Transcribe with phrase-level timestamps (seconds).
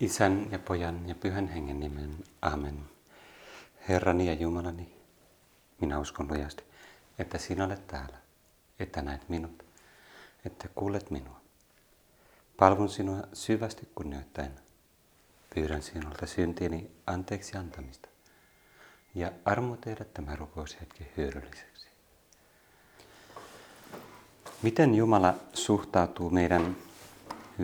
[0.00, 2.24] Isän ja pojan ja pyhän hengen nimen.
[2.42, 2.78] Amen.
[3.88, 4.94] Herrani ja Jumalani,
[5.80, 6.64] minä uskon lujasti,
[7.18, 8.16] että sinä olet täällä,
[8.78, 9.64] että näet minut,
[10.44, 11.40] että kuulet minua.
[12.56, 14.50] Palvun sinua syvästi kunnioittain.
[15.54, 18.08] Pyydän sinulta syntiini anteeksi antamista
[19.14, 21.88] ja armo tehdä tämä rukoushetki hyödylliseksi.
[24.62, 26.76] Miten Jumala suhtautuu meidän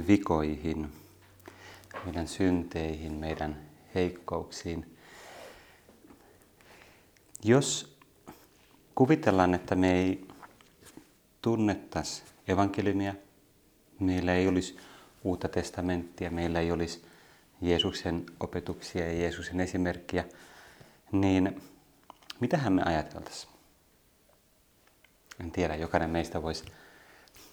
[0.07, 1.00] vikoihin,
[2.05, 3.63] meidän synteihin, meidän
[3.95, 4.97] heikkouksiin?
[7.45, 7.99] Jos
[8.95, 10.29] kuvitellaan, että me ei
[11.43, 13.15] tunnettaisi evankeliumia,
[14.01, 14.77] meillä ei olisi
[15.25, 17.05] uutta testamenttia, meillä ei olisi
[17.61, 20.25] Jeesuksen opetuksia ja Jeesuksen esimerkkiä,
[21.13, 21.63] niin
[22.41, 23.53] mitähän me ajateltaisiin?
[25.41, 26.65] En tiedä, jokainen meistä voisi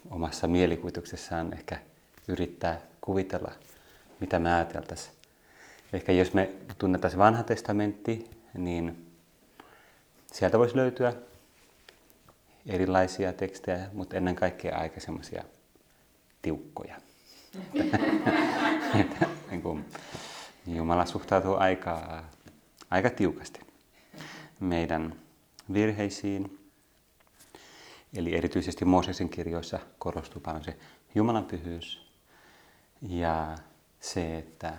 [0.10, 1.80] omassa mielikuvituksessaan ehkä
[2.28, 3.52] yrittää kuvitella,
[4.20, 5.16] mitä me ajateltaisiin.
[5.94, 9.08] Ehkä jos me tunnettaisiin vanha testamentti, niin
[10.32, 11.14] sieltä voisi löytyä
[12.66, 15.44] erilaisia tekstejä, mutta ennen kaikkea aika semmoisia
[16.42, 16.96] tiukkoja.
[19.52, 19.86] niin
[20.68, 22.24] Jumala suhtautuu aika,
[22.90, 23.60] aika tiukasti
[24.60, 25.16] meidän
[25.74, 26.60] virheisiin.
[28.16, 30.78] Eli erityisesti Mooseksen kirjoissa korostuu paljon se
[31.16, 32.12] Jumalan pyhyys
[33.02, 33.56] ja
[34.00, 34.78] se, että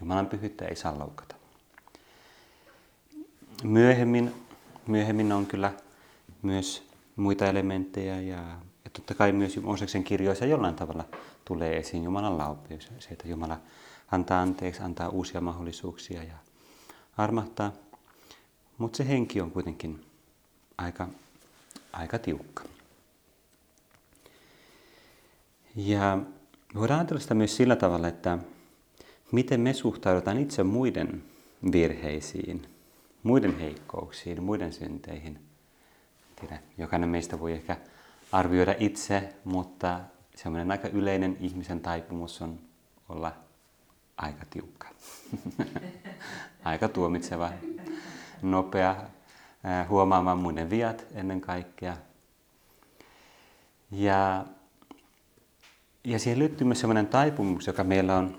[0.00, 1.34] Jumalan pyhyyttä ei saa loukata.
[3.62, 4.34] Myöhemmin,
[4.86, 5.72] myöhemmin on kyllä
[6.42, 8.42] myös muita elementtejä ja,
[8.84, 11.04] ja totta kai myös Mooseksen kirjoissa jollain tavalla
[11.44, 12.90] tulee esiin Jumalan laupeus.
[12.98, 13.60] Se, että Jumala
[14.10, 16.34] antaa anteeksi, antaa uusia mahdollisuuksia ja
[17.16, 17.72] armahtaa.
[18.78, 20.06] Mutta se henki on kuitenkin
[20.78, 21.08] aika,
[21.92, 22.64] aika tiukka.
[25.76, 26.18] Ja
[26.74, 28.38] voidaan ajatella sitä myös sillä tavalla, että
[29.32, 31.22] miten me suhtaudutaan itse muiden
[31.72, 32.66] virheisiin,
[33.22, 35.38] muiden heikkouksiin, muiden synteihin.
[36.40, 37.76] Tiedä, jokainen meistä voi ehkä
[38.32, 40.00] arvioida itse, mutta
[40.36, 42.58] semmoinen aika yleinen ihmisen taipumus on
[43.08, 43.32] olla
[44.16, 44.88] aika tiukka.
[46.64, 47.50] aika tuomitseva,
[48.42, 48.96] nopea,
[49.88, 51.96] huomaamaan muiden viat ennen kaikkea.
[53.90, 54.44] Ja,
[56.04, 58.38] ja siihen liittyy myös sellainen taipumus, joka meillä on,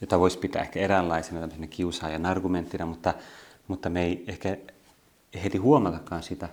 [0.00, 3.14] jota voisi pitää ehkä eräänlaisena kiusaajan argumenttina, mutta,
[3.68, 4.56] mutta me ei ehkä
[5.42, 6.48] heti huomatakaan sitä.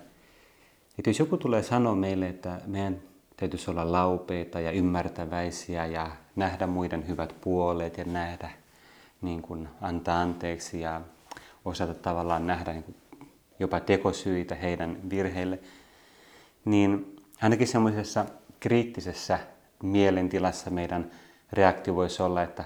[0.98, 3.00] Että jos joku tulee sanoa meille, että meidän
[3.36, 8.50] täytyisi olla laupeita ja ymmärtäväisiä ja nähdä muiden hyvät puolet ja nähdä,
[9.22, 11.00] niin kuin antaa anteeksi ja
[11.64, 12.96] osata tavallaan nähdä niin kuin
[13.58, 15.58] jopa tekosyitä heidän virheille,
[16.64, 18.24] niin ainakin semmoisessa
[18.60, 19.38] kriittisessä
[19.82, 21.10] mielentilassa meidän
[21.52, 22.64] reaktio voisi olla, että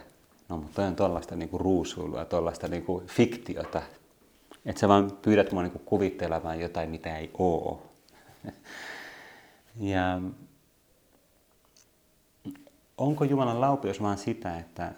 [0.49, 3.83] no mutta on tuollaista niin ruusuilua, tuollaista niin fiktiota,
[4.65, 7.78] että sä vaan pyydät mua niin kuvittelemaan jotain, mitä ei ole.
[9.81, 10.21] Ja
[12.99, 14.93] onko Jumalan laupeus vaan sitä, että,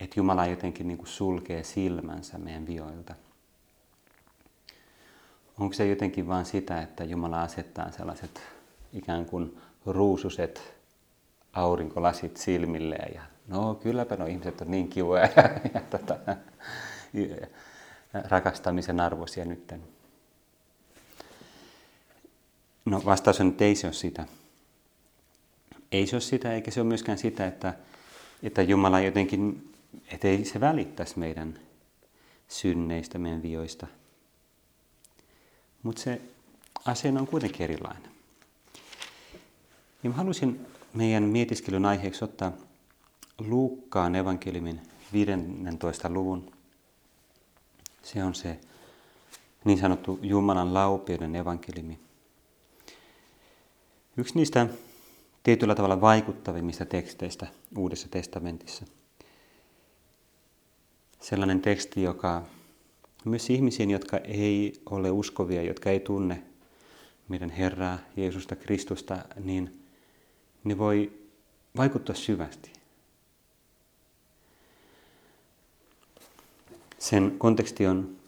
[0.00, 3.14] että Jumala jotenkin niin kuin sulkee silmänsä meidän vioilta?
[5.58, 8.40] Onko se jotenkin vaan sitä, että Jumala asettaa sellaiset
[8.92, 10.77] ikään kuin ruususet
[11.58, 16.16] aurinkolasit silmilleen ja no kylläpä no ihmiset on niin kivoja ja, ja, tota,
[18.28, 19.82] rakastamisen arvoisia nytten.
[22.84, 24.26] No vastaus on, että ei se ole sitä.
[25.92, 27.74] Ei se ole sitä, eikä se ole myöskään sitä, että,
[28.42, 29.72] että Jumala jotenkin,
[30.12, 31.58] ettei se välittäisi meidän
[32.48, 33.86] synneistä, meidän vioista.
[35.82, 36.20] Mutta se
[36.84, 38.10] asia on kuitenkin erilainen.
[40.02, 42.52] Ja mä halusin meidän mietiskelyn aiheeksi ottaa
[43.38, 44.80] Luukkaan evankeliumin
[45.12, 46.08] 15.
[46.08, 46.52] luvun.
[48.02, 48.60] Se on se
[49.64, 51.98] niin sanottu Jumalan laupeuden evankeliumi.
[54.16, 54.66] Yksi niistä
[55.42, 57.46] tietyllä tavalla vaikuttavimmista teksteistä
[57.76, 58.86] Uudessa testamentissa.
[61.20, 62.42] Sellainen teksti, joka
[63.24, 66.42] myös ihmisiin, jotka ei ole uskovia, jotka ei tunne
[67.28, 69.87] meidän Herraa Jeesusta Kristusta, niin
[70.64, 71.12] ne voi
[71.76, 72.72] vaikuttaa syvästi.
[76.98, 78.18] Sen konteksti on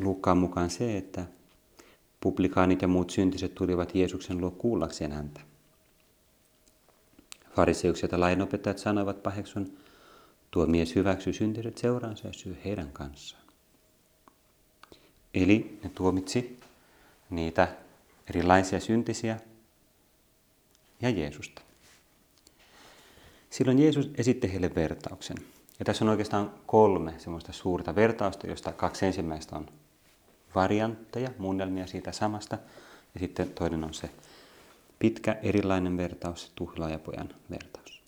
[0.00, 1.24] Luukkaan mukaan se, että
[2.20, 5.40] publikaanit ja muut syntiset tulivat Jeesuksen luo kuullakseen häntä.
[7.56, 9.78] Fariseukset ja lainopettajat sanoivat paheksun,
[10.50, 13.42] tuo mies hyväksyy syntiset seuraansa ja syy heidän kanssaan.
[15.34, 16.60] Eli ne tuomitsi
[17.30, 17.68] niitä
[18.30, 19.40] erilaisia syntisiä
[21.02, 21.62] ja Jeesusta.
[23.50, 25.36] Silloin Jeesus esitti heille vertauksen.
[25.78, 29.66] Ja tässä on oikeastaan kolme semmoista suurta vertausta, josta kaksi ensimmäistä on
[30.54, 32.58] variantteja, muunnelmia siitä samasta.
[33.14, 34.10] Ja sitten toinen on se
[34.98, 38.02] pitkä erilainen vertaus, tuhlaajapojan vertaus.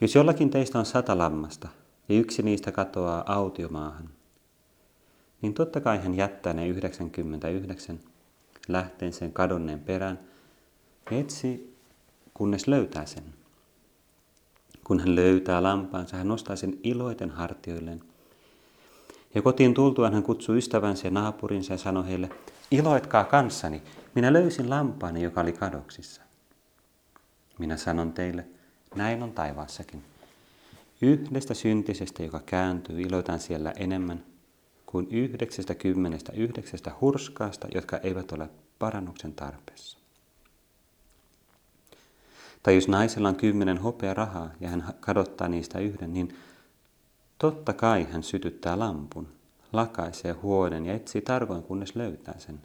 [0.00, 1.68] Jos jollakin teistä on sata lammasta
[2.08, 4.10] ja yksi niistä katoaa autiomaahan,
[5.42, 8.00] niin totta kai hän jättää ne 99
[8.68, 10.29] lähteen sen kadonneen perään
[11.10, 11.76] etsi,
[12.34, 13.24] kunnes löytää sen.
[14.84, 18.00] Kun hän löytää lampaansa, hän nostaa sen iloiten hartioilleen.
[19.34, 22.30] Ja kotiin tultuaan hän kutsuu ystävänsä ja naapurinsa ja sanoi heille,
[22.70, 23.82] iloitkaa kanssani,
[24.14, 26.22] minä löysin lampaani, joka oli kadoksissa.
[27.58, 28.46] Minä sanon teille,
[28.94, 30.04] näin on taivaassakin.
[31.02, 34.24] Yhdestä syntisestä, joka kääntyy, iloitan siellä enemmän
[34.86, 39.99] kuin yhdeksästä kymmenestä yhdeksästä hurskaasta, jotka eivät ole parannuksen tarpeessa.
[42.62, 46.36] Tai jos naisella on kymmenen hopea rahaa ja hän kadottaa niistä yhden, niin
[47.38, 49.28] totta kai hän sytyttää lampun,
[49.72, 52.60] lakaisee huonen ja etsii tarkoin, kunnes löytää sen.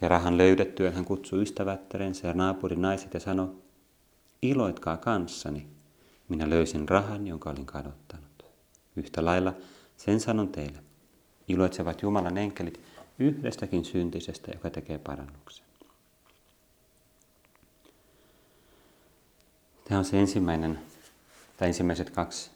[0.00, 3.48] Ja rahan löydettyä hän kutsuu ystävättärensä ja naapurin naiset ja sanoi,
[4.42, 5.66] iloitkaa kanssani,
[6.28, 8.44] minä löysin rahan, jonka olin kadottanut.
[8.96, 9.54] Yhtä lailla
[9.96, 10.78] sen sanon teille,
[11.48, 12.80] iloitsevat Jumalan enkelit
[13.18, 15.71] yhdestäkin syntisestä, joka tekee parannuksen.
[19.84, 20.78] Tämä on se ensimmäinen,
[21.56, 22.50] tai ensimmäiset kaksi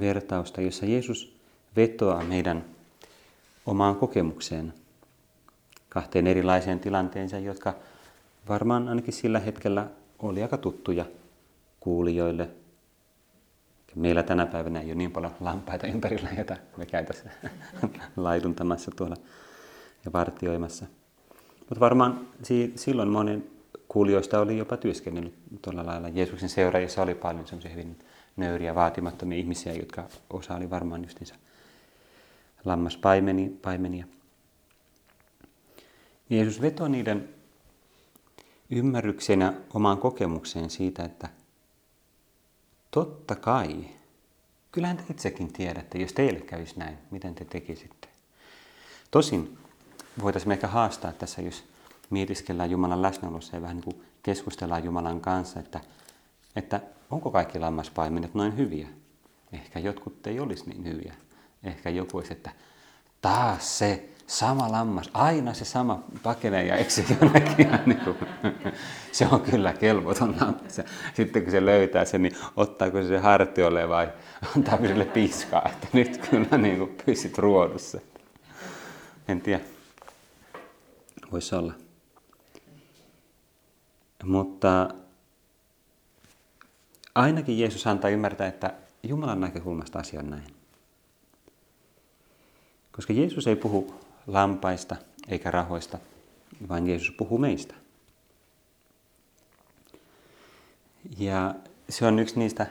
[0.00, 1.36] vertausta, jossa Jeesus
[1.76, 2.64] vetoaa meidän
[3.66, 4.74] omaan kokemukseen,
[5.88, 7.74] kahteen erilaiseen tilanteeseen, jotka
[8.48, 9.86] varmaan ainakin sillä hetkellä
[10.18, 11.04] oli aika tuttuja
[11.80, 12.48] kuulijoille.
[13.94, 17.30] Meillä tänä päivänä ei ole niin paljon lampaita ympärillä, joita me käytäisiin
[18.16, 19.16] laiduntamassa tuolla
[20.04, 20.86] ja vartioimassa.
[21.58, 22.20] Mutta varmaan
[22.76, 23.57] silloin monen
[23.88, 26.08] kuulijoista oli jopa työskennellyt tuolla lailla.
[26.08, 27.98] Jeesuksen seuraajissa oli paljon semmoisia hyvin
[28.36, 31.34] nöyriä, vaatimattomia ihmisiä, jotka osa oli varmaan justiinsa
[32.64, 34.06] lammaspaimenia.
[36.30, 37.28] Jeesus vetoi niiden
[38.70, 41.28] ymmärrykseen ja omaan kokemukseen siitä, että
[42.90, 43.84] totta kai,
[44.72, 48.08] kyllähän te itsekin tiedätte, jos teille kävisi näin, miten te tekisitte.
[49.10, 49.58] Tosin
[50.22, 51.64] voitaisiin ehkä haastaa tässä, jos
[52.10, 55.80] mietiskellään Jumalan läsnäolossa ja vähän niin kuin keskustellaan Jumalan kanssa, että,
[56.56, 58.88] että onko kaikki lammaspaimenet noin hyviä?
[59.52, 61.14] Ehkä jotkut ei olisi niin hyviä.
[61.64, 62.50] Ehkä joku olisi, että
[63.20, 67.68] taas se sama lammas, aina se sama pakenee ja eksy jonnekin.
[67.86, 68.00] Niin
[69.12, 70.80] se on kyllä kelvoton lammas.
[71.14, 74.08] Sitten kun se löytää sen, niin ottaako se hartiolle vai
[74.56, 78.00] antaako sille piskaa, että nyt kyllä niin pysyt ruodussa.
[79.28, 79.60] En tiedä.
[81.32, 81.87] Voisi olla.
[84.24, 84.88] Mutta
[87.14, 90.54] ainakin Jeesus antaa ymmärtää, että Jumalan näkökulmasta asia on näin.
[92.92, 93.94] Koska Jeesus ei puhu
[94.26, 94.96] lampaista
[95.28, 95.98] eikä rahoista,
[96.68, 97.74] vaan Jeesus puhuu meistä.
[101.18, 101.54] Ja
[101.88, 102.66] se on yksi niistä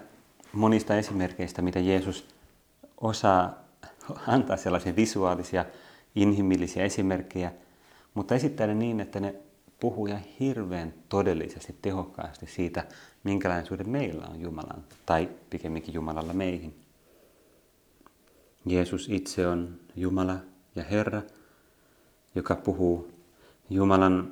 [0.51, 2.27] monista esimerkkeistä, mitä Jeesus
[3.01, 3.53] osaa
[4.27, 5.65] antaa sellaisia visuaalisia,
[6.15, 7.51] inhimillisiä esimerkkejä,
[8.13, 9.35] mutta esittää ne niin, että ne
[9.79, 12.85] puhuu ihan hirveän todellisesti, tehokkaasti siitä,
[13.23, 16.75] minkälainen suhde meillä on Jumalan, tai pikemminkin Jumalalla meihin.
[18.65, 20.37] Jeesus itse on Jumala
[20.75, 21.21] ja Herra,
[22.35, 23.11] joka puhuu
[23.69, 24.31] Jumalan,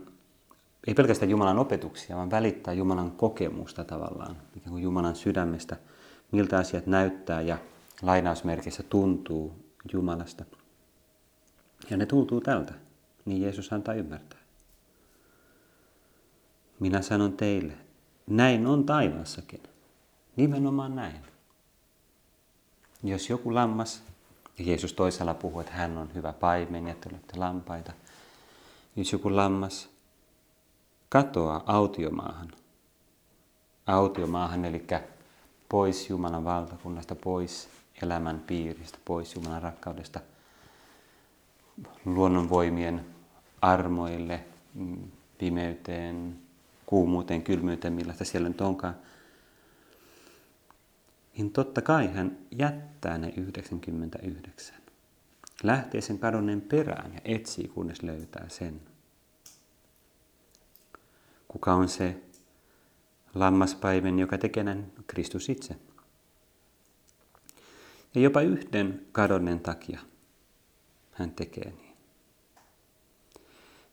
[0.88, 5.78] ei pelkästään Jumalan opetuksia, vaan välittää Jumalan kokemusta tavallaan, mikä kuin Jumalan sydämestä,
[6.32, 7.58] miltä asiat näyttää ja
[8.02, 9.54] lainausmerkissä tuntuu
[9.94, 10.46] Jumalasta.
[11.90, 12.74] Ja ne tuntuu tältä,
[13.26, 14.40] niin Jeesus antaa ymmärtää.
[16.80, 17.74] Minä sanon teille,
[18.28, 19.64] näin on taivaassakin.
[20.36, 21.20] Nimenomaan näin.
[23.04, 24.04] Jos joku lammas,
[24.60, 27.94] ja Jeesus toisella puhuu, että hän on hyvä paimen ja te olette lampaita.
[28.96, 29.90] Jos joku lammas
[31.10, 32.52] katoaa autiomaahan,
[33.88, 34.88] autiomaahan, eli
[35.70, 37.70] pois Jumalan valtakunnasta, pois
[38.02, 40.20] elämän piiristä, pois Jumalan rakkaudesta,
[42.06, 43.06] luonnonvoimien
[43.62, 46.45] armoille, mm, pimeyteen,
[46.86, 48.96] kuumuuteen, kylmyyteen, millaista siellä nyt onkaan,
[51.38, 54.76] niin totta kai hän jättää ne 99.
[55.64, 58.82] Lähtee sen kadonneen perään ja etsii, kunnes löytää sen.
[61.48, 62.22] Kuka on se
[63.36, 65.76] lammaspäivän, joka tekee näin Kristus itse?
[68.16, 70.00] Ja jopa yhden kadonneen takia
[71.12, 71.85] hän tekee niin.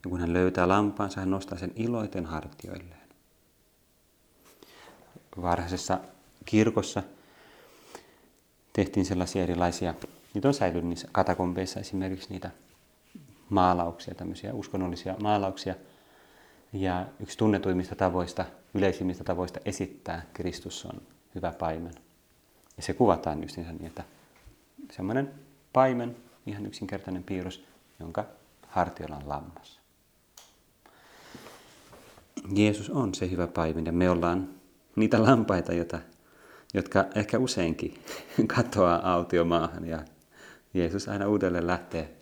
[0.04, 3.08] Ja kun hän löytää lampaansa, hän nostaa sen iloiten hartioilleen.
[5.42, 6.00] varhaisessa
[6.44, 7.02] kirkossa
[8.72, 9.94] tehtiin sellaisia erilaisia,
[10.34, 12.50] niitä on säilynyt niissä katakombeissa esimerkiksi niitä
[13.48, 15.74] maalauksia, tämmöisiä uskonnollisia maalauksia.
[16.72, 18.44] Ja yksi tunnetuimmista tavoista,
[18.74, 21.02] yleisimmistä tavoista esittää Kristus on
[21.34, 21.94] hyvä paimen.
[22.76, 24.04] Ja se kuvataan just niin, että
[24.90, 25.32] semmoinen
[25.72, 26.16] paimen,
[26.46, 27.64] ihan yksinkertainen piirros,
[28.00, 28.24] jonka
[28.68, 29.81] hartiolla on lammas.
[32.54, 34.48] Jeesus on se hyvä paimen ja me ollaan
[34.96, 35.98] niitä lampaita, jota,
[36.74, 37.94] jotka ehkä useinkin
[38.56, 40.04] katoaa autiomaahan ja
[40.74, 42.16] Jeesus aina uudelleen lähtee,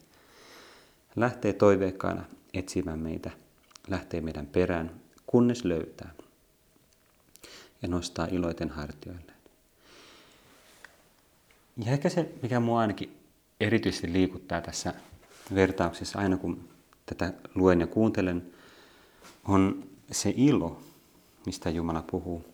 [1.16, 2.24] lähtee toiveikkaana
[2.54, 3.30] etsimään meitä,
[3.88, 4.90] lähtee meidän perään,
[5.26, 6.10] kunnes löytää
[7.82, 9.32] ja nostaa iloiten hartioille.
[11.84, 13.16] Ja ehkä se, mikä mua ainakin
[13.60, 14.94] erityisesti liikuttaa tässä
[15.54, 16.68] vertauksessa aina kun
[17.06, 18.52] tätä luen ja kuuntelen,
[19.44, 20.80] on se ilo,
[21.46, 22.44] mistä Jumala puhuu.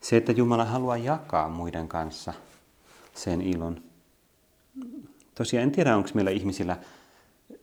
[0.00, 2.32] Se, että Jumala haluaa jakaa muiden kanssa
[3.14, 3.82] sen ilon.
[5.34, 6.76] Tosiaan en tiedä, onko meillä ihmisillä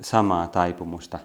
[0.02, 1.20] samaa taipumusta,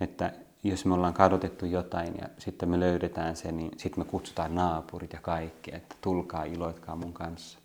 [0.00, 0.32] että
[0.64, 5.12] jos me ollaan kadotettu jotain ja sitten me löydetään se, niin sitten me kutsutaan naapurit
[5.12, 7.58] ja kaikki, että tulkaa iloitkaa mun kanssa.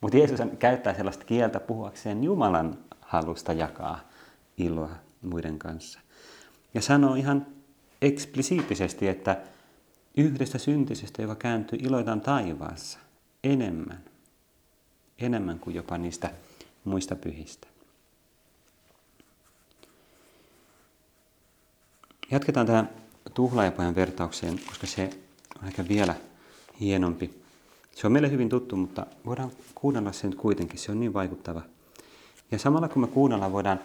[0.00, 4.00] Mutta Jeesus käyttää sellaista kieltä puhuakseen Jumalan halusta jakaa
[4.56, 4.90] iloa
[5.22, 6.00] muiden kanssa.
[6.76, 7.46] Ja sanoo ihan
[8.02, 9.40] eksplisiittisesti, että
[10.16, 12.98] yhdestä syntisestä, joka kääntyy, iloitaan taivaassa
[13.44, 14.00] enemmän,
[15.18, 16.30] enemmän kuin jopa niistä
[16.84, 17.66] muista pyhistä.
[22.30, 22.90] Jatketaan tähän
[23.34, 25.10] tuhlaajapojan vertaukseen, koska se
[25.62, 26.14] on ehkä vielä
[26.80, 27.42] hienompi.
[27.94, 30.78] Se on meille hyvin tuttu, mutta voidaan kuunnella sen kuitenkin.
[30.78, 31.62] Se on niin vaikuttava.
[32.50, 33.80] Ja samalla kun me kuunnellaan, voidaan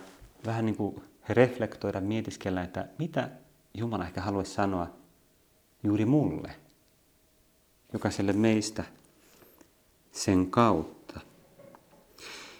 [0.45, 3.29] vähän niin kuin reflektoida, mietiskellä, että mitä
[3.73, 4.89] Jumala ehkä haluaisi sanoa
[5.83, 6.55] juuri mulle,
[7.93, 8.83] jokaiselle meistä
[10.11, 11.19] sen kautta.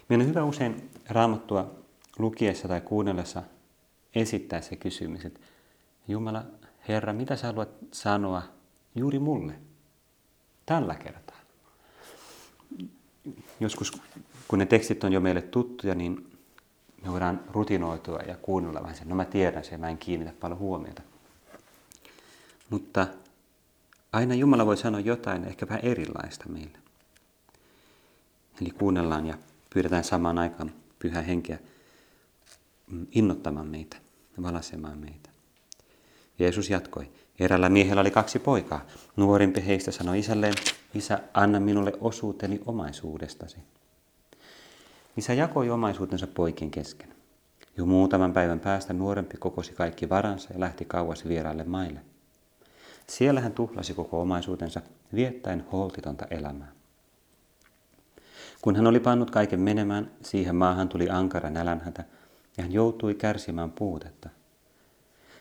[0.08, 1.74] Meidän on hyvä usein raamattua
[2.18, 3.42] lukiessa tai kuunnellessa
[4.14, 5.40] esittää se kysymys, että
[6.08, 6.44] Jumala,
[6.88, 8.42] Herra, mitä sä haluat sanoa
[8.94, 9.54] juuri mulle
[10.66, 11.36] tällä kertaa?
[13.60, 14.02] Joskus,
[14.48, 16.31] kun ne tekstit on jo meille tuttuja, niin
[17.04, 19.08] me voidaan rutinoitua ja kuunnella vähän sen.
[19.08, 21.02] No mä tiedän sen, mä en kiinnitä paljon huomiota.
[22.70, 23.06] Mutta
[24.12, 26.78] aina Jumala voi sanoa jotain ehkä vähän erilaista meille.
[28.60, 29.38] Eli kuunnellaan ja
[29.74, 31.58] pyydetään samaan aikaan pyhä henkeä
[33.12, 33.96] innottamaan meitä,
[34.42, 35.30] valasemaan meitä.
[36.38, 37.10] Jeesus jatkoi.
[37.38, 38.86] Erällä miehellä oli kaksi poikaa.
[39.16, 40.54] Nuorimpi heistä sanoi isälleen,
[40.94, 43.56] isä, anna minulle osuuteni omaisuudestasi.
[45.16, 47.14] Isä jakoi omaisuutensa poikien kesken.
[47.76, 52.00] Jo muutaman päivän päästä nuorempi kokosi kaikki varansa ja lähti kauas vieraille maille.
[53.06, 54.80] Siellä hän tuhlasi koko omaisuutensa
[55.14, 56.72] viettäen holtitonta elämää.
[58.62, 62.04] Kun hän oli pannut kaiken menemään, siihen maahan tuli ankara nälänhätä
[62.56, 64.28] ja hän joutui kärsimään puutetta.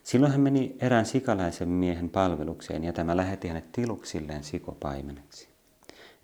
[0.04, 5.50] Silloin hän meni erään sikalaisen miehen palvelukseen ja tämä lähetti hänet tiluksilleen sikopaimeneksi.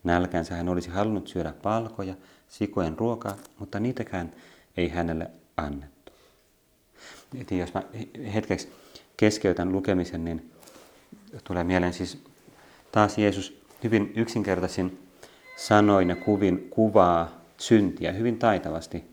[0.04, 2.16] Nälkänsä hän olisi halunnut syödä palkoja,
[2.48, 4.34] sikojen ruokaa, mutta niitäkään
[4.78, 6.12] ei hänelle annettu.
[7.36, 7.84] Eli jos mä
[8.34, 8.72] hetkeksi
[9.18, 10.52] keskeytän lukemisen, niin
[11.44, 12.24] tulee mieleen siis
[12.92, 15.08] taas Jeesus hyvin yksinkertaisin
[15.58, 19.04] sanoin ja kuvin kuvaa syntiä hyvin taitavasti.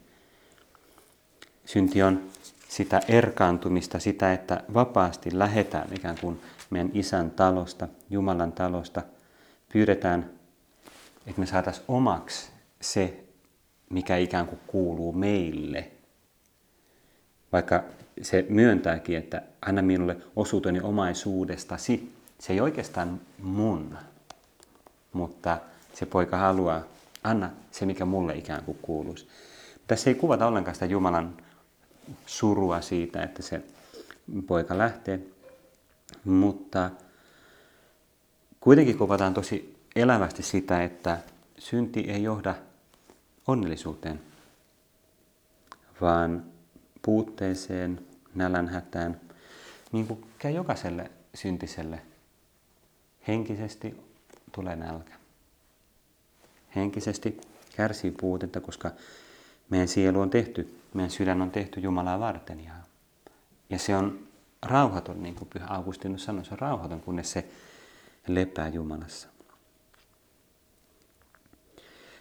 [1.64, 2.22] Synti on
[2.68, 9.02] sitä erkaantumista, sitä, että vapaasti lähetään ikään kuin meidän isän talosta, Jumalan talosta.
[9.72, 10.30] Pyydetään,
[11.26, 12.50] että me saataisiin omaksi
[12.80, 13.23] se,
[13.94, 15.90] mikä ikään kuin kuuluu meille.
[17.52, 17.84] Vaikka
[18.22, 22.12] se myöntääkin, että anna minulle osuuteni omaisuudestasi.
[22.38, 23.98] Se ei oikeastaan mun,
[25.12, 25.58] mutta
[25.92, 26.82] se poika haluaa,
[27.24, 29.28] anna se, mikä mulle ikään kuin kuuluisi.
[29.86, 31.36] Tässä ei kuvata ollenkaan sitä Jumalan
[32.26, 33.62] surua siitä, että se
[34.46, 35.20] poika lähtee,
[36.24, 36.90] mutta
[38.60, 41.18] kuitenkin kuvataan tosi elävästi sitä, että
[41.58, 42.54] synti ei johda
[43.46, 44.20] onnellisuuteen,
[46.00, 46.44] vaan
[47.02, 49.20] puutteeseen, nälänhätään,
[49.92, 52.02] niin kuin käy jokaiselle syntiselle.
[53.28, 54.00] Henkisesti
[54.52, 55.14] tulee nälkä.
[56.76, 57.40] Henkisesti
[57.76, 58.90] kärsii puutetta, koska
[59.70, 62.64] meidän sielu on tehty, meidän sydän on tehty Jumalaa varten.
[62.64, 62.72] Ja,
[63.70, 64.18] ja se on
[64.62, 67.48] rauhaton, niin kuin Pyhä Augustinus sanoi, se on rauhaton, kunnes se
[68.26, 69.28] lepää Jumalassa.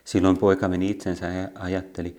[0.03, 2.17] Silloin poika meni itsensä ja ajatteli,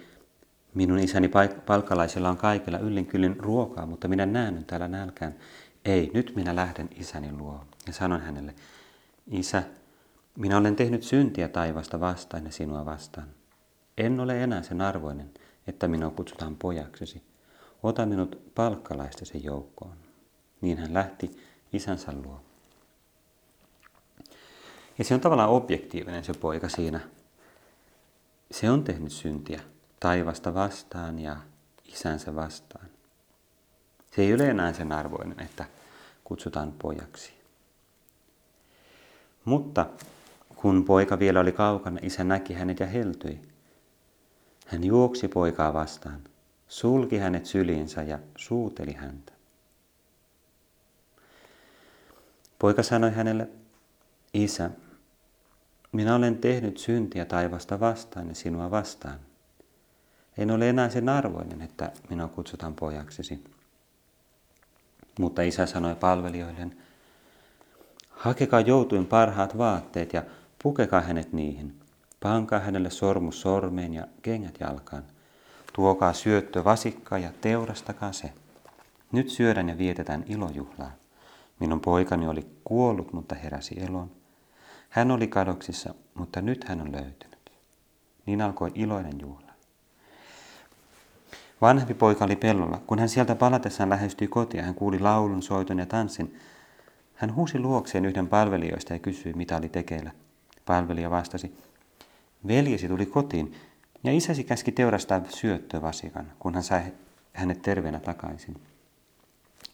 [0.74, 1.30] minun isäni
[1.66, 5.34] palkalaisella on kaikilla yllin kyllin ruokaa, mutta minä näen täällä nälkään.
[5.84, 7.64] Ei, nyt minä lähden isäni luo.
[7.86, 8.54] Ja sanoin hänelle,
[9.30, 9.62] Isä,
[10.36, 13.28] minä olen tehnyt syntiä taivasta vastaan ja sinua vastaan.
[13.98, 15.30] En ole enää sen arvoinen,
[15.66, 17.22] että minua kutsutaan pojaksesi.
[17.82, 19.96] Ota minut palkkalaistesi joukkoon.
[20.60, 21.30] Niin hän lähti
[21.72, 22.40] isänsä luo.
[24.98, 27.00] Ja se on tavallaan objektiivinen se poika siinä.
[28.50, 29.60] Se on tehnyt syntiä
[30.00, 31.36] taivasta vastaan ja
[31.84, 32.86] isänsä vastaan.
[34.16, 35.64] Se ei ole enää sen arvoinen, että
[36.24, 37.32] kutsutaan pojaksi.
[39.44, 39.86] Mutta
[40.56, 43.40] kun poika vielä oli kaukana, isä näki hänet ja heltyi.
[44.66, 46.20] Hän juoksi poikaa vastaan,
[46.68, 49.32] sulki hänet syliinsä ja suuteli häntä.
[52.58, 53.48] Poika sanoi hänelle,
[54.34, 54.70] Isä,
[55.94, 59.18] minä olen tehnyt syntiä taivasta vastaan ja sinua vastaan.
[60.38, 63.44] En ole enää sen arvoinen, että minua kutsutaan pojaksesi.
[65.18, 66.76] Mutta isä sanoi palvelijoilleen,
[68.10, 70.22] hakekaa joutuin parhaat vaatteet ja
[70.62, 71.80] pukekaa hänet niihin.
[72.22, 75.02] Pankaa hänelle sormus sormeen ja kengät jalkaan.
[75.72, 78.32] Tuokaa syöttö vasikka ja teurastakaa se.
[79.12, 80.92] Nyt syödään ja vietetään ilojuhlaa.
[81.60, 84.23] Minun poikani oli kuollut, mutta heräsi eloon.
[84.94, 87.50] Hän oli kadoksissa, mutta nyt hän on löytynyt.
[88.26, 89.52] Niin alkoi iloinen juhla.
[91.60, 92.82] Vanhempi poika oli pellolla.
[92.86, 96.38] Kun hän sieltä palatessaan lähestyi kotia, hän kuuli laulun, soiton ja tanssin.
[97.14, 100.10] Hän huusi luokseen yhden palvelijoista ja kysyi, mitä oli tekeillä.
[100.66, 101.56] Palvelija vastasi,
[102.46, 103.54] veljesi tuli kotiin
[104.04, 106.82] ja isäsi käski teurastaa syöttövasikan, kun hän sai
[107.32, 108.60] hänet terveenä takaisin.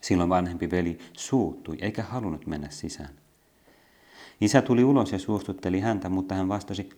[0.00, 3.20] Silloin vanhempi veli suuttui eikä halunnut mennä sisään.
[4.41, 6.89] Isä tuli ulos ja suostutteli häntä, mutta hän vastasi,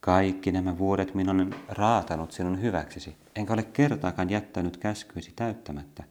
[0.00, 6.04] kaikki nämä vuodet minä olen raatanut sinun hyväksesi, enkä ole kertaakaan jättänyt käskyisi täyttämättä.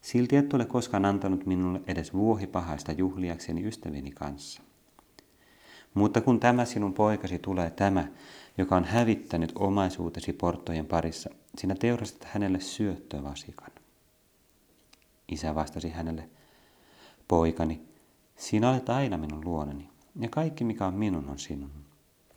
[0.00, 4.62] Silti et ole koskaan antanut minulle edes vuohipahaista juhliakseni ystävieni kanssa.
[5.94, 8.08] Mutta kun tämä sinun poikasi tulee tämä,
[8.58, 13.70] joka on hävittänyt omaisuutesi porttojen parissa, sinä teurastat hänelle syöttövasikan.
[15.28, 16.28] Isä vastasi hänelle,
[17.28, 17.87] poikani,
[18.38, 19.88] sinä olet aina minun luonani,
[20.20, 21.70] ja kaikki mikä on minun on sinun.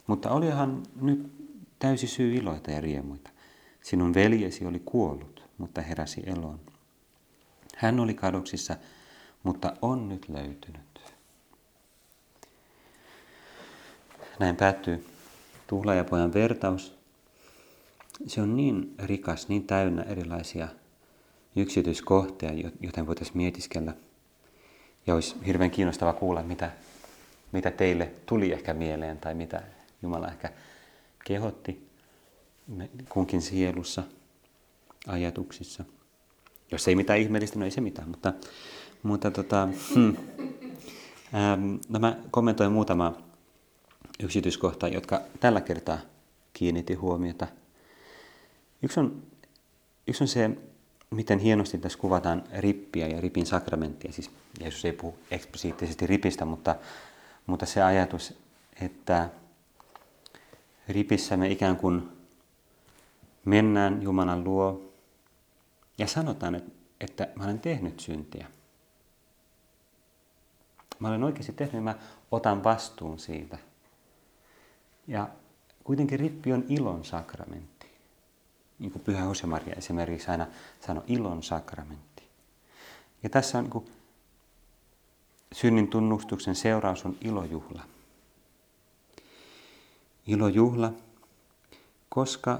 [0.07, 1.31] Mutta olihan nyt
[1.79, 3.29] täysi syy iloita ja riemuita.
[3.81, 6.59] Sinun veljesi oli kuollut, mutta heräsi eloon.
[7.75, 8.75] Hän oli kadoksissa,
[9.43, 10.81] mutta on nyt löytynyt.
[14.39, 15.05] Näin päättyy
[15.67, 16.97] tuhlaajapojan vertaus.
[18.27, 20.67] Se on niin rikas, niin täynnä erilaisia
[21.55, 23.93] yksityiskohtia, joten voitaisiin mietiskellä.
[25.07, 26.71] Ja olisi hirveän kiinnostava kuulla, mitä,
[27.51, 29.61] mitä teille tuli ehkä mieleen tai mitä
[30.01, 30.49] Jumala ehkä
[31.25, 31.87] kehotti
[33.09, 34.03] kunkin sielussa,
[35.07, 35.83] ajatuksissa.
[36.71, 38.33] Jos ei mitään ihmeellistä, no ei se mitään, mutta,
[39.03, 40.17] mutta tota, hmm.
[41.35, 43.13] ähm, no mä kommentoin muutama
[44.23, 45.99] yksityiskohta, jotka tällä kertaa
[46.53, 47.47] kiinnitti huomiota.
[48.83, 49.23] Yksi on,
[50.07, 50.49] yksi on se,
[51.11, 54.11] miten hienosti tässä kuvataan rippiä ja ripin sakramenttia.
[54.11, 56.75] Siis Jeesus ei puhu eksplisiittisesti ripistä, mutta,
[57.45, 58.37] mutta se ajatus,
[58.81, 59.29] että
[60.87, 62.09] ripissä me ikään kuin
[63.45, 64.93] mennään Jumalan luo
[65.97, 66.61] ja sanotaan,
[67.01, 68.47] että, mä olen tehnyt syntiä.
[70.99, 71.95] Mä olen oikeasti tehnyt mä
[72.31, 73.57] otan vastuun siitä.
[75.07, 75.29] Ja
[75.83, 77.70] kuitenkin rippi on ilon sakramentti.
[78.81, 80.47] Niin kuin Pyhä Josemaria esimerkiksi aina
[80.85, 82.23] sanoi, ilon sakramentti.
[83.23, 83.85] Ja tässä on niin kuin,
[85.51, 87.83] synnin tunnustuksen seuraus on ilojuhla
[90.27, 90.93] ilojuhla,
[92.09, 92.59] koska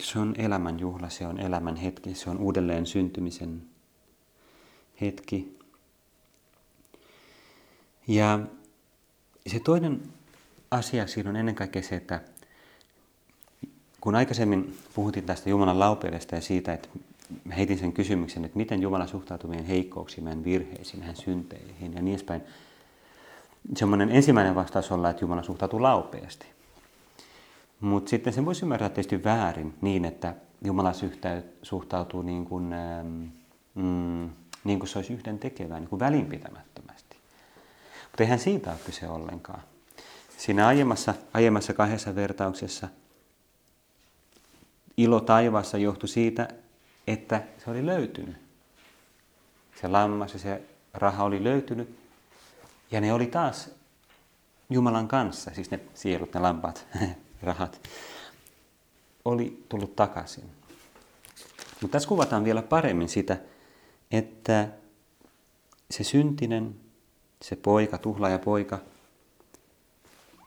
[0.00, 3.62] se on elämän juhla, se on elämän hetki, se on uudelleen syntymisen
[5.00, 5.58] hetki.
[8.08, 8.40] Ja
[9.46, 10.02] se toinen
[10.70, 12.20] asia siinä on ennen kaikkea se, että
[14.00, 16.88] kun aikaisemmin puhuttiin tästä Jumalan laupeudesta ja siitä, että
[17.56, 22.14] heitin sen kysymyksen, että miten Jumala suhtautuu meidän heikkouksiin, meidän virheisiin, meidän synteihin ja niin
[22.14, 22.42] edespäin,
[23.76, 26.46] semmoinen ensimmäinen vastaus olla, että Jumala suhtautuu laupeasti.
[27.80, 30.34] Mutta sitten se voisi ymmärtää tietysti väärin niin, että
[30.64, 30.92] Jumala
[31.62, 33.22] suhtautuu niin kuin, ähm,
[33.74, 34.30] mm,
[34.64, 37.16] niin kuin se olisi yhden tekevää, niin kuin välinpitämättömästi.
[38.10, 39.62] Mutta eihän siitä ole kyse ollenkaan.
[40.38, 42.88] Siinä aiemmassa, aiemmassa kahdessa vertauksessa
[45.02, 46.48] ilo taivaassa johtui siitä,
[47.06, 48.36] että se oli löytynyt.
[49.80, 50.62] Se lammas ja se
[50.94, 51.98] raha oli löytynyt
[52.90, 53.70] ja ne oli taas
[54.70, 56.86] Jumalan kanssa, siis ne sielut, ne lampaat,
[57.42, 57.88] rahat,
[59.24, 60.44] oli tullut takaisin.
[61.80, 63.38] Mutta tässä kuvataan vielä paremmin sitä,
[64.10, 64.68] että
[65.90, 66.76] se syntinen,
[67.42, 68.78] se poika, tuhlaaja poika,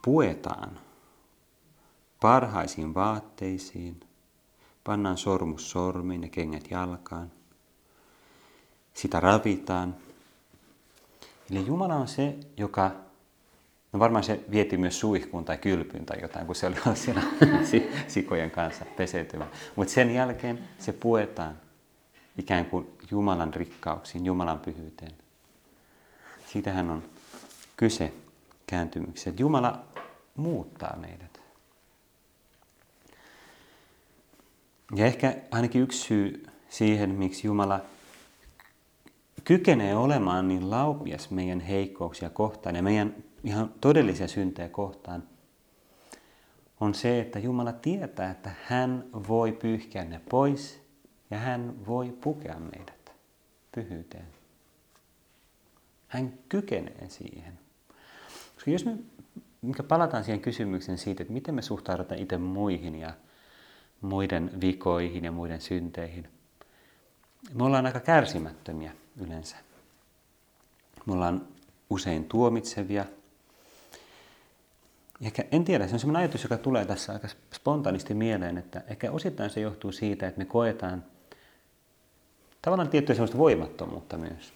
[0.05, 0.79] puetaan
[2.21, 3.99] parhaisiin vaatteisiin,
[4.84, 7.32] pannaan sormus sormiin ja kengät jalkaan,
[8.93, 9.96] sitä ravitaan.
[11.52, 12.91] Eli Jumala on se, joka,
[13.93, 17.22] no varmaan se vieti myös suihkuun tai kylpyyn tai jotain, kun se oli siellä
[18.08, 19.52] sikojen kanssa peseytymään.
[19.76, 21.58] Mutta sen jälkeen se puetaan
[22.38, 25.12] ikään kuin Jumalan rikkauksiin, Jumalan pyhyyteen.
[26.48, 27.04] Siitähän on
[27.78, 28.13] kyse
[28.67, 29.34] kääntymyksessä.
[29.38, 29.84] Jumala
[30.36, 31.42] muuttaa meidät.
[34.95, 37.82] Ja ehkä ainakin yksi syy siihen, miksi Jumala
[39.43, 45.23] kykenee olemaan niin laupias meidän heikkouksia kohtaan ja meidän ihan todellisia syntejä kohtaan,
[46.79, 50.82] on se, että Jumala tietää, että hän voi pyyhkiä ne pois
[51.32, 53.12] ja hän voi pukea meidät
[53.75, 54.25] pyhyyteen.
[56.08, 57.60] Hän kykenee siihen.
[58.56, 58.97] Koska jos me
[59.88, 63.13] palataan siihen kysymykseen siitä, että miten me suhtaudutaan itse muihin ja
[64.03, 66.27] muiden vikoihin ja muiden synteihin.
[67.53, 69.55] Me ollaan aika kärsimättömiä yleensä.
[71.05, 71.47] Me ollaan
[71.89, 73.05] usein tuomitsevia.
[75.21, 79.11] Ehkä, en tiedä, se on sellainen ajatus, joka tulee tässä aika spontaanisti mieleen, että ehkä
[79.11, 81.03] osittain se johtuu siitä, että me koetaan
[82.61, 84.53] tavallaan tiettyä sellaista voimattomuutta myös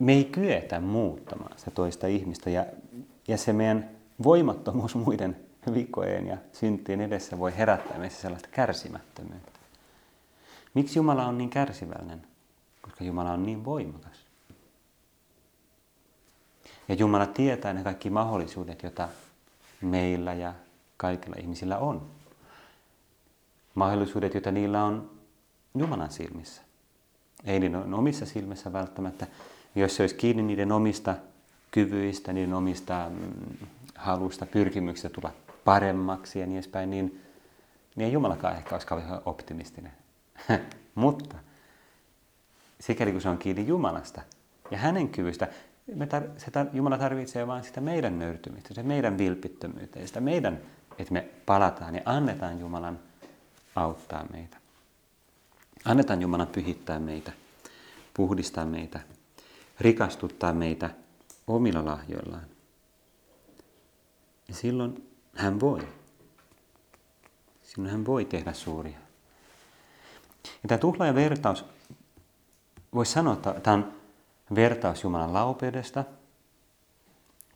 [0.00, 2.66] me ei kyetä muuttamaan sitä toista ihmistä ja,
[3.28, 3.90] ja se meidän
[4.22, 5.36] voimattomuus muiden
[5.74, 9.60] vikkojen ja syntien edessä voi herättää meissä sellaista kärsimättömyyttä.
[10.74, 12.26] Miksi Jumala on niin kärsivällinen?
[12.82, 14.26] Koska Jumala on niin voimakas.
[16.88, 19.08] Ja Jumala tietää ne kaikki mahdollisuudet, joita
[19.80, 20.54] meillä ja
[20.96, 22.06] kaikilla ihmisillä on.
[23.74, 25.10] Mahdollisuudet, joita niillä on
[25.74, 26.62] Jumalan silmissä.
[27.44, 29.26] Ei niin omissa silmissä välttämättä,
[29.74, 31.14] jos se olisi kiinni niiden omista
[31.70, 35.32] kyvyistä, niiden omista mm, halusta, pyrkimyksistä tulla
[35.64, 37.22] paremmaksi ja niin edespäin, niin,
[37.96, 39.92] niin ei Jumalakaan ehkä olisi kauhean optimistinen.
[40.94, 41.36] Mutta
[42.80, 44.22] sikäli kun se on kiinni Jumalasta
[44.70, 45.48] ja hänen kyvystä,
[45.94, 50.20] me tar- se tar- Jumala tarvitsee vain sitä meidän nöyrtymistä, se meidän vilpittömyyttä ja sitä
[50.20, 50.60] meidän,
[50.98, 52.98] että me palataan ja annetaan Jumalan
[53.76, 54.56] auttaa meitä.
[55.84, 57.32] Annetaan Jumalan pyhittää meitä,
[58.14, 59.00] puhdistaa meitä
[59.80, 60.90] rikastuttaa meitä
[61.46, 62.46] omilla lahjoillaan.
[64.48, 65.88] Ja silloin hän voi.
[67.62, 68.98] Silloin hän voi tehdä suuria.
[70.44, 71.64] Ja tämä tuhlaajan vertaus,
[72.94, 73.92] voisi sanoa, että tämä on
[74.54, 76.04] vertaus Jumalan laupeudesta,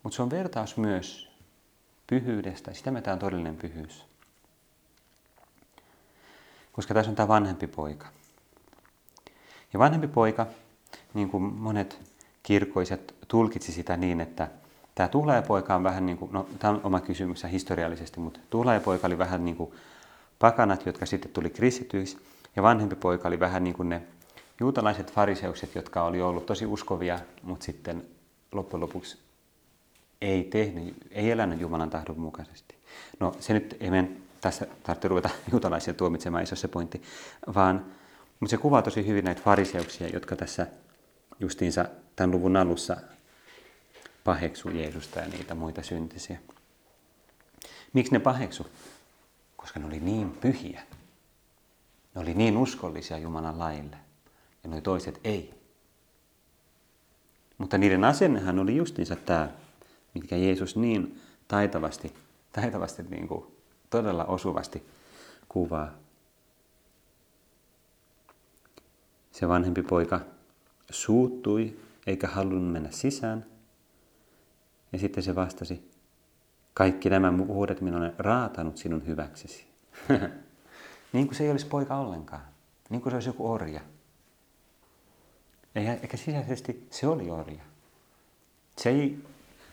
[0.03, 1.31] mutta se on vertaus myös
[2.07, 2.73] pyhyydestä.
[2.73, 4.05] Sitä me tämä on todellinen pyhyys.
[6.71, 8.07] Koska tässä on tämä vanhempi poika.
[9.73, 10.47] Ja vanhempi poika,
[11.13, 12.11] niin kuin monet
[12.43, 14.47] kirkkoiset tulkitsi sitä niin, että
[14.95, 19.17] tämä tuhlaajapoika on vähän niin kuin, no tämä on oma kysymys historiallisesti, mutta tuhlaajapoika oli
[19.17, 19.71] vähän niin kuin
[20.39, 22.17] pakanat, jotka sitten tuli kristityiksi,
[22.55, 24.01] ja vanhempi poika oli vähän niin kuin ne
[24.59, 28.05] juutalaiset fariseukset, jotka oli ollut tosi uskovia, mutta sitten
[28.51, 29.17] loppujen lopuksi
[30.21, 32.75] ei tehnyt, ei elänyt Jumalan tahdon mukaisesti.
[33.19, 37.01] No se nyt ei meidän tässä tarvitse ruveta juutalaisia tuomitsemaan, ei se ole se pointti,
[37.55, 37.85] vaan
[38.39, 40.67] mutta se kuvaa tosi hyvin näitä fariseuksia, jotka tässä
[41.39, 42.97] justiinsa tämän luvun alussa
[44.25, 46.39] paheksu Jeesusta ja niitä muita syntisiä.
[47.93, 48.67] Miksi ne paheksu?
[49.57, 50.81] Koska ne oli niin pyhiä.
[52.15, 53.97] Ne oli niin uskollisia Jumalan laille.
[54.63, 55.53] Ja noi toiset ei.
[57.57, 59.49] Mutta niiden asennehan oli justiinsa tämä,
[60.13, 62.13] mitkä Jeesus niin taitavasti,
[62.51, 63.45] taitavasti niin kuin
[63.89, 64.83] todella osuvasti
[65.49, 65.91] kuvaa.
[69.31, 70.19] Se vanhempi poika
[70.89, 73.54] suuttui eikä halunnut mennä sisään.
[74.95, 75.91] Ja sitten se vastasi,
[76.73, 79.65] kaikki nämä vuodet minä olen raatanut sinun hyväksesi.
[81.13, 82.41] niin kuin se ei olisi poika ollenkaan.
[82.89, 83.81] Niin kuin se olisi joku orja.
[85.75, 87.63] Eikä sisäisesti se oli orja.
[88.77, 89.19] Se ei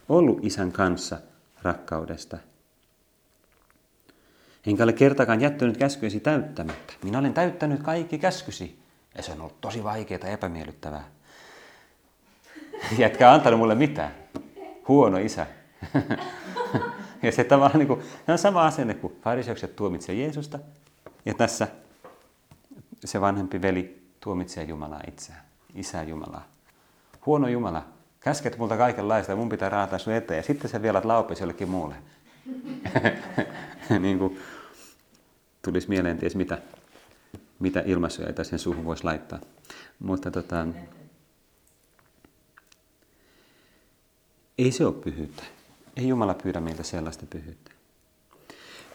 [0.09, 1.19] ollut isän kanssa
[1.63, 2.39] rakkaudesta.
[4.67, 6.93] Enkä ole kertakaan jättänyt käskyesi täyttämättä.
[7.03, 8.79] Minä olen täyttänyt kaikki käskysi.
[9.17, 11.05] Ja se on ollut tosi vaikeaa ja epämiellyttävää.
[12.99, 14.22] Jätkä antanut mulle mitään.
[14.89, 15.47] Huono isä.
[17.23, 20.59] ja se tavallaan niin kuin, on sama asenne kuin fariseukset tuomitsee Jeesusta.
[21.25, 21.69] Ja tässä
[23.05, 25.43] se vanhempi veli tuomitsee Jumalaa itseään.
[25.75, 26.47] Isää Jumalaa.
[27.27, 27.87] Huono Jumala.
[28.21, 30.37] Käsket multa kaikenlaista ja mun pitää raataa sun eteen.
[30.37, 31.95] Ja sitten se vielä laupesi jollekin muulle.
[34.01, 34.39] niin kuin
[35.63, 36.59] tulisi mieleen ties mitä,
[37.59, 39.39] mitä ilmaisuja sen suuhun voisi laittaa.
[39.99, 40.67] Mutta tota,
[44.65, 45.43] ei se ole pyhyyttä.
[45.97, 47.71] Ei Jumala pyydä meiltä sellaista pyhyyttä.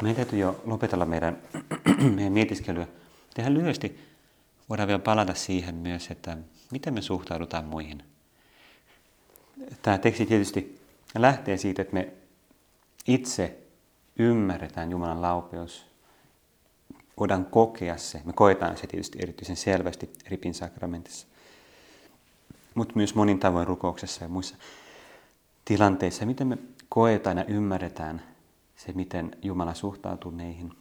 [0.02, 1.38] Meidän täytyy jo lopetella meidän,
[2.16, 2.88] meidän mietiskelyä.
[3.34, 4.00] Tehän lyhyesti
[4.70, 6.38] voidaan vielä palata siihen myös, että
[6.72, 8.04] miten me suhtaudutaan muihin.
[9.82, 10.82] Tämä teksti tietysti
[11.18, 12.14] lähtee siitä, että me
[13.08, 13.58] itse
[14.20, 15.86] ymmärretään Jumalan laupeus.
[17.20, 18.22] Voidaan kokea se.
[18.26, 21.28] Me koetaan se tietysti erityisen selvästi ripin sakramentissa.
[22.76, 24.56] Mutta myös monin tavoin rukouksessa ja muissa
[25.68, 26.26] tilanteissa.
[26.26, 26.58] Miten me
[26.90, 28.22] koetaan ja ymmärretään
[28.76, 30.74] se, miten Jumala suhtautuu meihin.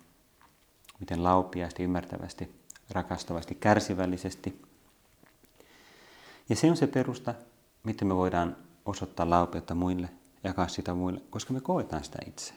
[1.01, 2.51] Miten laupiaasti, ymmärtävästi,
[2.91, 4.63] rakastavasti, kärsivällisesti.
[6.49, 7.35] Ja se on se perusta,
[7.85, 10.09] miten me voidaan osoittaa laupeutta muille,
[10.45, 12.55] jakaa sitä muille, koska me koetaan sitä itse.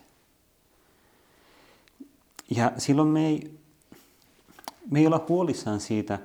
[2.49, 3.59] Ja silloin me ei,
[4.89, 6.19] me ei olla huolissaan siitä,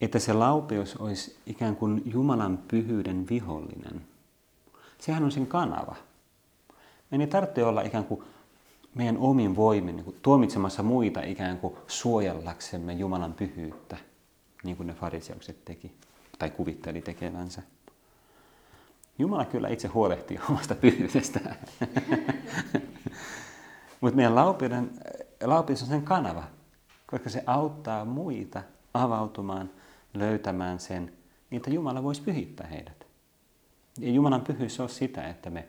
[0.00, 4.11] että se laupeus olisi ikään kuin Jumalan pyhyyden vihollinen.
[5.02, 5.96] Sehän on sen kanava.
[7.10, 8.22] Meidän ei tarvitse olla ikään kuin
[8.94, 13.96] meidän omin voimin niin kuin tuomitsemassa muita ikään kuin suojellaksemme Jumalan pyhyyttä,
[14.64, 15.92] niin kuin ne fariseukset teki
[16.38, 17.62] tai kuvitteli tekevänsä.
[19.18, 21.56] Jumala kyllä itse huolehtii omasta pyhyydestään.
[24.00, 24.90] Mutta meidän laupeuden,
[25.44, 26.44] laupeus on sen kanava,
[27.06, 28.62] koska se auttaa muita
[28.94, 29.70] avautumaan,
[30.14, 31.12] löytämään sen,
[31.50, 33.01] niin että Jumala voisi pyhittää heidät.
[33.98, 35.66] Ja Jumalan pyhyys on sitä, että me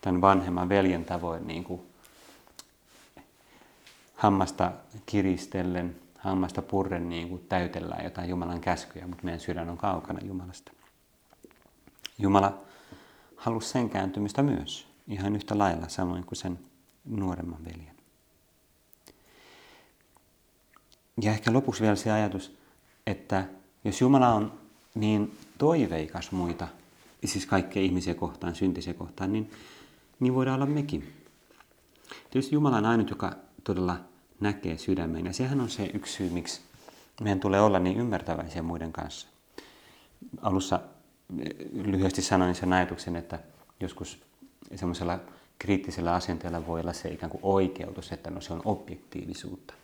[0.00, 1.80] tämän vanhemman veljen tavoin niin kuin
[4.14, 4.72] hammasta
[5.06, 10.72] kiristellen, hammasta purren niin kuin täytellään jotain Jumalan käskyjä, mutta meidän sydän on kaukana Jumalasta.
[12.18, 12.58] Jumala
[13.36, 16.58] halusi sen kääntymistä myös, ihan yhtä lailla, samoin kuin sen
[17.04, 17.96] nuoremman veljen.
[21.22, 22.56] Ja ehkä lopuksi vielä se ajatus,
[23.06, 23.44] että
[23.84, 24.58] jos Jumala on
[24.94, 26.68] niin toiveikas muita,
[27.24, 29.50] siis kaikkia ihmisiä kohtaan, syntisiä kohtaan, niin,
[30.20, 31.12] niin voidaan olla mekin.
[32.30, 33.32] Tietysti Jumala on ainut, joka
[33.64, 33.96] todella
[34.40, 35.26] näkee sydämeen.
[35.26, 36.60] Ja sehän on se yksi syy, miksi
[37.20, 39.28] meidän tulee olla niin ymmärtäväisiä muiden kanssa.
[40.42, 40.80] Alussa
[41.38, 43.38] eh, lyhyesti sanoin sen ajatuksen, että
[43.80, 44.22] joskus
[44.74, 45.18] semmoisella
[45.58, 49.74] kriittisellä asenteella voi olla se ikään kuin oikeutus, että no se on objektiivisuutta.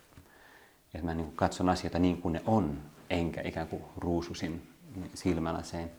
[0.93, 2.77] Että mä niin katson asioita niin kuin ne on,
[3.09, 4.67] enkä ikään kuin ruususin
[5.13, 5.91] silmälaseen.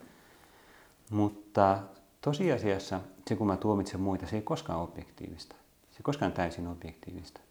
[1.09, 1.79] Mutta
[2.21, 5.55] tosiasiassa se, kun mä tuomitsen muita, se ei koskaan objektiivista.
[5.91, 7.41] Se ei koskaan täysin objektiivista.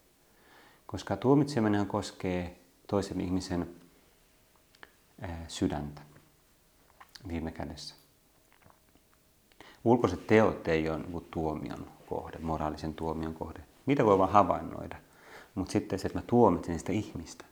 [0.85, 3.69] Koska tuomitseminen koskee toisen ihmisen
[5.47, 6.01] sydäntä
[7.27, 7.95] viime kädessä.
[9.83, 13.59] Ulkoiset teot ei ole niin tuomion kohde, moraalisen tuomion kohde.
[13.85, 14.95] Niitä voi vaan havainnoida.
[15.55, 17.45] Mutta sitten se, että mä tuomitsen sitä ihmistä,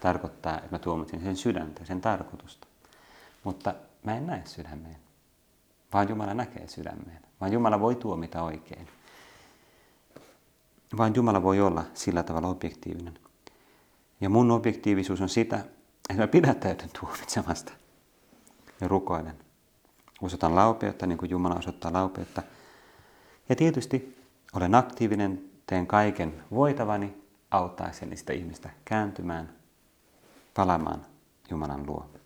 [0.00, 2.66] tarkoittaa, että mä tuomitsen sen sydäntä, sen tarkoitusta.
[3.44, 4.96] Mutta mä en näe sydämeen,
[5.92, 7.22] vaan Jumala näkee sydämeen.
[7.40, 8.88] Vaan Jumala voi tuomita oikein.
[10.96, 13.18] Vain Jumala voi olla sillä tavalla objektiivinen.
[14.20, 15.56] Ja mun objektiivisuus on sitä,
[16.10, 17.72] että mä pidättäytyn tuomitsemasta
[18.80, 19.36] ja rukoilen.
[20.22, 22.42] Osoitan laupeutta niin kuin Jumala osoittaa laupeutta.
[23.48, 29.52] Ja tietysti olen aktiivinen, teen kaiken voitavani auttaakseni sitä ihmistä kääntymään,
[30.54, 31.06] palaamaan
[31.50, 32.21] Jumalan luo.